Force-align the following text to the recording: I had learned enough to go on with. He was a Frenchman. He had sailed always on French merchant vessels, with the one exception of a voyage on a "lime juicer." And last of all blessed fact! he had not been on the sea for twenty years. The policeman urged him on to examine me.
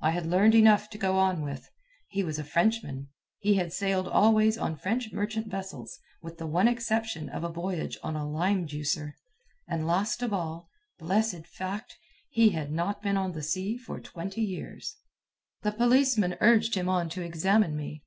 I 0.00 0.12
had 0.12 0.24
learned 0.24 0.54
enough 0.54 0.88
to 0.88 0.96
go 0.96 1.18
on 1.18 1.42
with. 1.42 1.68
He 2.08 2.24
was 2.24 2.38
a 2.38 2.42
Frenchman. 2.42 3.10
He 3.38 3.56
had 3.56 3.70
sailed 3.70 4.08
always 4.08 4.56
on 4.56 4.78
French 4.78 5.12
merchant 5.12 5.50
vessels, 5.50 6.00
with 6.22 6.38
the 6.38 6.46
one 6.46 6.66
exception 6.66 7.28
of 7.28 7.44
a 7.44 7.50
voyage 7.52 7.98
on 8.02 8.16
a 8.16 8.26
"lime 8.26 8.66
juicer." 8.66 9.12
And 9.68 9.86
last 9.86 10.22
of 10.22 10.32
all 10.32 10.70
blessed 10.98 11.46
fact! 11.46 11.98
he 12.30 12.48
had 12.48 12.72
not 12.72 13.02
been 13.02 13.18
on 13.18 13.32
the 13.32 13.42
sea 13.42 13.76
for 13.76 14.00
twenty 14.00 14.40
years. 14.40 14.96
The 15.60 15.72
policeman 15.72 16.36
urged 16.40 16.74
him 16.74 16.88
on 16.88 17.10
to 17.10 17.20
examine 17.22 17.76
me. 17.76 18.04